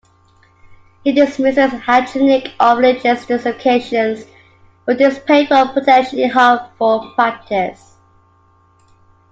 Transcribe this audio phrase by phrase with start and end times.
[1.03, 4.25] He dismisses hygienic or religious justifications
[4.83, 7.97] for this painful and potentially harmful practice.